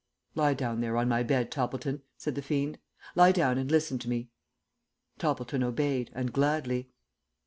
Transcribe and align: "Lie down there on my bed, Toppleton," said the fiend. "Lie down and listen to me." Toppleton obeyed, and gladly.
"Lie 0.33 0.55
down 0.55 0.81
there 0.81 0.97
on 0.97 1.07
my 1.09 1.21
bed, 1.21 1.51
Toppleton," 1.51 2.01
said 2.17 2.33
the 2.33 2.41
fiend. 2.41 2.79
"Lie 3.13 3.31
down 3.33 3.59
and 3.59 3.69
listen 3.69 3.99
to 3.99 4.09
me." 4.09 4.31
Toppleton 5.19 5.61
obeyed, 5.61 6.09
and 6.15 6.33
gladly. 6.33 6.89